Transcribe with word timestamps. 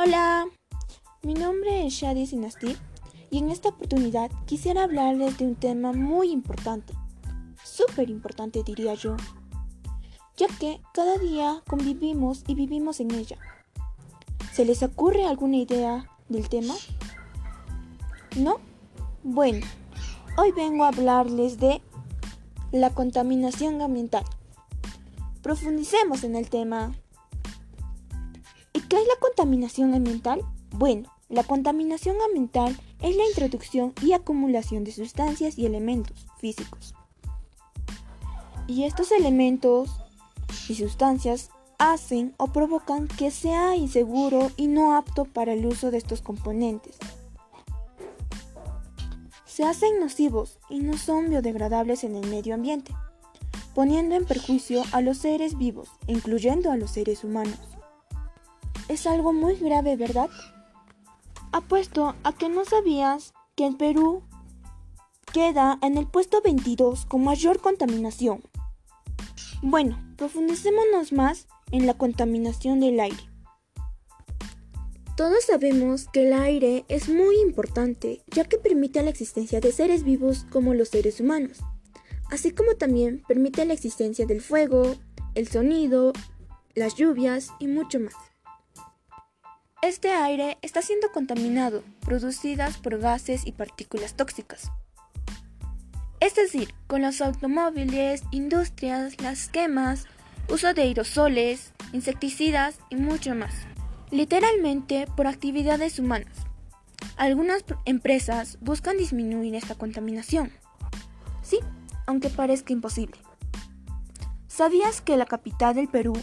Hola, 0.00 0.46
mi 1.24 1.34
nombre 1.34 1.84
es 1.84 1.94
Shadi 1.94 2.24
Sinasti 2.24 2.76
y 3.32 3.38
en 3.38 3.50
esta 3.50 3.70
oportunidad 3.70 4.30
quisiera 4.46 4.84
hablarles 4.84 5.38
de 5.38 5.44
un 5.44 5.56
tema 5.56 5.92
muy 5.92 6.30
importante, 6.30 6.94
súper 7.64 8.08
importante 8.08 8.62
diría 8.62 8.94
yo, 8.94 9.16
ya 10.36 10.46
que 10.60 10.80
cada 10.94 11.18
día 11.18 11.64
convivimos 11.66 12.44
y 12.46 12.54
vivimos 12.54 13.00
en 13.00 13.10
ella. 13.10 13.38
¿Se 14.52 14.64
les 14.64 14.84
ocurre 14.84 15.26
alguna 15.26 15.56
idea 15.56 16.08
del 16.28 16.48
tema? 16.48 16.76
¿No? 18.36 18.60
Bueno, 19.24 19.66
hoy 20.36 20.52
vengo 20.52 20.84
a 20.84 20.88
hablarles 20.88 21.58
de 21.58 21.82
la 22.70 22.90
contaminación 22.90 23.82
ambiental. 23.82 24.22
Profundicemos 25.42 26.22
en 26.22 26.36
el 26.36 26.48
tema. 26.48 26.94
¿Qué 28.88 28.96
es 28.96 29.06
la 29.06 29.16
contaminación 29.20 29.94
ambiental? 29.94 30.40
Bueno, 30.70 31.12
la 31.28 31.44
contaminación 31.44 32.16
ambiental 32.26 32.74
es 33.02 33.14
la 33.16 33.26
introducción 33.26 33.92
y 34.00 34.14
acumulación 34.14 34.84
de 34.84 34.92
sustancias 34.92 35.58
y 35.58 35.66
elementos 35.66 36.26
físicos. 36.38 36.94
Y 38.66 38.84
estos 38.84 39.12
elementos 39.12 39.90
y 40.70 40.74
sustancias 40.74 41.50
hacen 41.78 42.34
o 42.38 42.46
provocan 42.46 43.08
que 43.08 43.30
sea 43.30 43.76
inseguro 43.76 44.50
y 44.56 44.68
no 44.68 44.96
apto 44.96 45.26
para 45.26 45.52
el 45.52 45.66
uso 45.66 45.90
de 45.90 45.98
estos 45.98 46.22
componentes. 46.22 46.96
Se 49.44 49.64
hacen 49.64 50.00
nocivos 50.00 50.58
y 50.70 50.80
no 50.80 50.96
son 50.96 51.28
biodegradables 51.28 52.04
en 52.04 52.16
el 52.16 52.26
medio 52.30 52.54
ambiente, 52.54 52.94
poniendo 53.74 54.14
en 54.14 54.24
perjuicio 54.24 54.82
a 54.92 55.02
los 55.02 55.18
seres 55.18 55.58
vivos, 55.58 55.90
incluyendo 56.06 56.70
a 56.70 56.78
los 56.78 56.92
seres 56.92 57.22
humanos. 57.22 57.58
Es 58.88 59.06
algo 59.06 59.32
muy 59.32 59.56
grave, 59.56 59.96
¿verdad? 59.96 60.30
Apuesto 61.52 62.14
a 62.24 62.32
que 62.32 62.48
no 62.48 62.64
sabías 62.64 63.34
que 63.54 63.66
el 63.66 63.76
Perú 63.76 64.22
queda 65.32 65.78
en 65.82 65.98
el 65.98 66.06
puesto 66.06 66.40
22 66.42 67.06
con 67.06 67.24
mayor 67.24 67.60
contaminación. 67.60 68.42
Bueno, 69.62 69.98
profundicémonos 70.16 71.12
más 71.12 71.48
en 71.70 71.86
la 71.86 71.94
contaminación 71.94 72.80
del 72.80 73.00
aire. 73.00 73.28
Todos 75.16 75.44
sabemos 75.44 76.06
que 76.12 76.28
el 76.28 76.32
aire 76.32 76.84
es 76.88 77.08
muy 77.08 77.40
importante 77.40 78.22
ya 78.28 78.44
que 78.44 78.56
permite 78.56 79.02
la 79.02 79.10
existencia 79.10 79.60
de 79.60 79.72
seres 79.72 80.04
vivos 80.04 80.46
como 80.50 80.74
los 80.74 80.90
seres 80.90 81.20
humanos, 81.20 81.58
así 82.30 82.52
como 82.52 82.76
también 82.76 83.24
permite 83.26 83.64
la 83.64 83.74
existencia 83.74 84.26
del 84.26 84.40
fuego, 84.40 84.94
el 85.34 85.48
sonido, 85.48 86.12
las 86.74 86.94
lluvias 86.94 87.50
y 87.58 87.66
mucho 87.66 87.98
más. 87.98 88.14
Este 89.80 90.10
aire 90.10 90.58
está 90.60 90.82
siendo 90.82 91.12
contaminado, 91.12 91.84
producidas 92.00 92.78
por 92.78 92.98
gases 92.98 93.46
y 93.46 93.52
partículas 93.52 94.14
tóxicas. 94.14 94.72
Es 96.18 96.34
decir, 96.34 96.74
con 96.88 97.02
los 97.02 97.20
automóviles, 97.20 98.24
industrias, 98.32 99.20
las 99.20 99.48
quemas, 99.48 100.06
uso 100.48 100.74
de 100.74 100.82
aerosoles, 100.82 101.72
insecticidas 101.92 102.80
y 102.90 102.96
mucho 102.96 103.36
más. 103.36 103.54
Literalmente 104.10 105.06
por 105.16 105.28
actividades 105.28 106.00
humanas. 106.00 106.34
Algunas 107.16 107.64
empresas 107.84 108.58
buscan 108.60 108.96
disminuir 108.96 109.54
esta 109.54 109.76
contaminación. 109.76 110.50
Sí, 111.40 111.60
aunque 112.04 112.30
parezca 112.30 112.72
imposible. 112.72 113.20
¿Sabías 114.48 115.02
que 115.02 115.16
la 115.16 115.26
capital 115.26 115.76
del 115.76 115.86
Perú, 115.86 116.14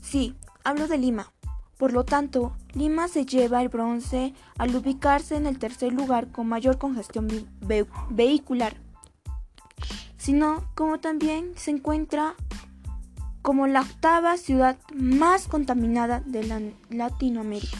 sí, 0.00 0.36
hablo 0.62 0.86
de 0.86 0.98
Lima, 0.98 1.32
por 1.76 1.92
lo 1.92 2.04
tanto, 2.04 2.54
Lima 2.74 3.08
se 3.08 3.26
lleva 3.26 3.62
el 3.62 3.68
bronce 3.68 4.32
al 4.56 4.74
ubicarse 4.76 5.34
en 5.36 5.46
el 5.46 5.58
tercer 5.58 5.92
lugar 5.92 6.30
con 6.30 6.46
mayor 6.46 6.78
congestión 6.78 7.28
vehicular, 8.10 8.76
sino 10.16 10.64
como 10.74 11.00
también 11.00 11.52
se 11.56 11.72
encuentra 11.72 12.34
como 13.42 13.66
la 13.66 13.80
octava 13.80 14.36
ciudad 14.36 14.76
más 14.94 15.48
contaminada 15.48 16.20
de 16.20 16.72
Latinoamérica. 16.90 17.78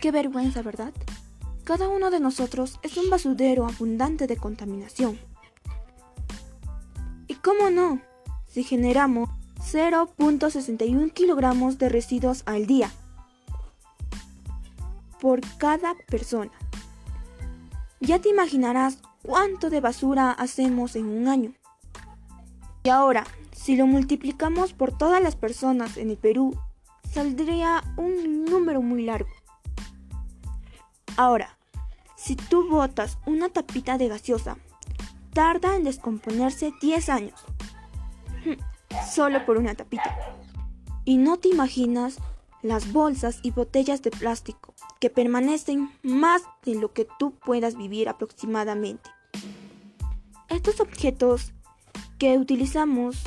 Qué 0.00 0.10
vergüenza, 0.10 0.62
¿verdad? 0.62 0.92
Cada 1.64 1.88
uno 1.88 2.10
de 2.10 2.20
nosotros 2.20 2.78
es 2.82 2.96
un 2.96 3.10
basurero 3.10 3.66
abundante 3.66 4.26
de 4.26 4.36
contaminación. 4.36 5.18
¿Y 7.26 7.34
cómo 7.34 7.70
no? 7.70 8.00
Si 8.46 8.62
generamos 8.62 9.28
0.61 9.60 11.12
kilogramos 11.12 11.78
de 11.78 11.88
residuos 11.88 12.42
al 12.46 12.66
día 12.66 12.90
por 15.24 15.40
cada 15.56 15.94
persona. 16.06 16.50
Ya 17.98 18.18
te 18.18 18.28
imaginarás 18.28 18.98
cuánto 19.22 19.70
de 19.70 19.80
basura 19.80 20.30
hacemos 20.32 20.96
en 20.96 21.06
un 21.06 21.28
año. 21.28 21.54
Y 22.82 22.90
ahora, 22.90 23.24
si 23.50 23.74
lo 23.74 23.86
multiplicamos 23.86 24.74
por 24.74 24.92
todas 24.92 25.22
las 25.22 25.34
personas 25.34 25.96
en 25.96 26.10
el 26.10 26.18
Perú, 26.18 26.54
saldría 27.10 27.82
un 27.96 28.44
número 28.44 28.82
muy 28.82 29.06
largo. 29.06 29.30
Ahora, 31.16 31.56
si 32.16 32.36
tú 32.36 32.68
botas 32.68 33.16
una 33.24 33.48
tapita 33.48 33.96
de 33.96 34.08
gaseosa, 34.08 34.58
tarda 35.32 35.74
en 35.74 35.84
descomponerse 35.84 36.74
10 36.82 37.08
años 37.08 37.40
solo 39.10 39.46
por 39.46 39.56
una 39.56 39.74
tapita. 39.74 40.18
Y 41.06 41.16
no 41.16 41.38
te 41.38 41.48
imaginas 41.48 42.18
las 42.64 42.92
bolsas 42.92 43.38
y 43.42 43.52
botellas 43.52 44.02
de 44.02 44.10
plástico 44.10 44.74
que 44.98 45.10
permanecen 45.10 45.92
más 46.02 46.42
de 46.64 46.74
lo 46.74 46.92
que 46.92 47.06
tú 47.20 47.30
puedas 47.30 47.76
vivir 47.76 48.08
aproximadamente. 48.08 49.08
Estos 50.48 50.80
objetos 50.80 51.52
que 52.18 52.36
utilizamos 52.38 53.22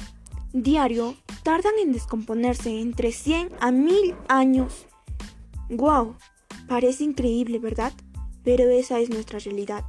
diario 0.51 1.15
tardan 1.43 1.73
en 1.81 1.93
descomponerse 1.93 2.81
entre 2.81 3.13
100 3.13 3.51
a 3.61 3.71
1000 3.71 4.15
años. 4.27 4.87
¡Wow! 5.69 6.17
Parece 6.67 7.05
increíble, 7.05 7.59
¿verdad? 7.59 7.93
Pero 8.43 8.69
esa 8.69 8.99
es 8.99 9.09
nuestra 9.09 9.39
realidad. 9.39 9.85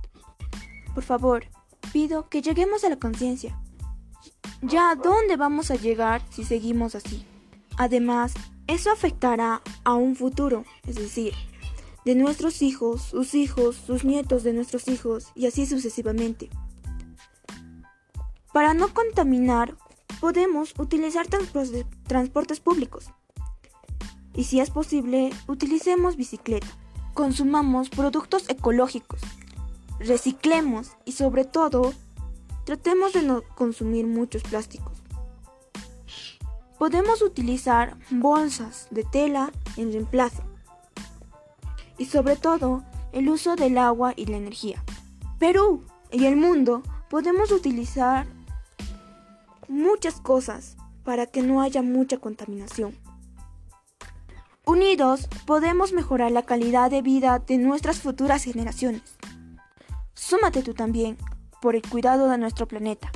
Por 0.94 1.03
favor, 1.03 1.47
pido 1.92 2.28
que 2.28 2.42
lleguemos 2.42 2.84
a 2.84 2.88
la 2.88 2.97
conciencia 3.00 3.59
ya, 4.62 4.97
¿dónde 4.97 5.36
vamos 5.36 5.70
a 5.70 5.76
llegar 5.76 6.20
si 6.30 6.42
seguimos 6.42 6.97
así? 6.97 7.25
Además, 7.76 8.34
eso 8.69 8.93
afectará 8.93 9.61
a 9.83 9.95
un 9.95 10.15
futuro, 10.15 10.65
es 10.87 10.95
decir, 10.95 11.34
de 12.05 12.15
nuestros 12.15 12.62
hijos, 12.62 13.03
sus 13.03 13.34
hijos, 13.34 13.75
sus 13.75 14.05
nietos 14.05 14.45
de 14.45 14.53
nuestros 14.53 14.87
hijos 14.87 15.33
y 15.34 15.47
así 15.47 15.67
sucesivamente. 15.67 16.49
Para 18.53 18.75
no 18.75 18.95
contaminar, 18.95 19.77
podemos 20.21 20.75
utilizar 20.78 21.27
transportes 22.07 22.61
públicos. 22.61 23.11
Y 24.34 24.45
si 24.45 24.61
es 24.61 24.71
posible, 24.71 25.31
utilicemos 25.49 26.17
bicicleta. 26.17 26.69
Consumamos 27.15 27.89
productos 27.89 28.49
ecológicos. 28.49 29.21
Reciclemos 29.99 30.93
y 31.05 31.12
sobre 31.12 31.45
todo, 31.45 31.93
Tratemos 32.69 33.15
de 33.15 33.23
no 33.23 33.41
consumir 33.55 34.07
muchos 34.07 34.43
plásticos. 34.43 34.97
Podemos 36.78 37.22
utilizar 37.22 37.97
bolsas 38.11 38.87
de 38.91 39.05
tela 39.05 39.50
en 39.77 39.93
reemplazo. 39.93 40.43
Y 41.99 42.06
sobre 42.06 42.37
todo, 42.37 42.84
el 43.12 43.28
uso 43.28 43.56
del 43.56 43.78
agua 43.78 44.12
y 44.16 44.27
la 44.27 44.37
energía. 44.37 44.84
Perú 45.39 45.84
y 46.12 46.27
el 46.27 46.37
mundo 46.37 46.83
podemos 47.11 47.50
utilizar 47.50 48.27
muchas 49.69 50.21
cosas 50.21 50.77
para 51.04 51.27
que 51.27 51.42
no 51.42 51.63
haya 51.63 51.83
mucha 51.83 52.19
contaminación. 52.19 52.97
Unidos 54.65 55.28
podemos 55.47 55.92
mejorar 55.92 56.30
la 56.30 56.42
calidad 56.42 56.91
de 56.91 57.03
vida 57.03 57.39
de 57.39 57.59
nuestras 57.59 58.01
futuras 58.01 58.45
generaciones. 58.45 59.16
Súmate 60.15 60.63
tú 60.63 60.75
también 60.75 61.16
por 61.63 61.75
el 61.75 61.83
cuidado 61.83 62.28
de 62.28 62.39
nuestro 62.39 62.69
planeta. 62.69 63.10